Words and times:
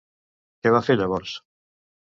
Què 0.63 0.73
va 0.77 0.81
fer 0.89 0.97
llavors? 0.99 1.39